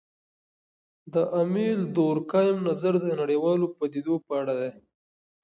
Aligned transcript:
د 1.13 1.15
امیل 1.41 1.79
دورکهايم 1.97 2.57
نظر 2.69 2.93
د 2.99 3.05
نړیوالو 3.21 3.65
پدیدو 3.77 4.15
په 4.25 4.31
اړه 4.41 4.53
دی. 4.61 4.71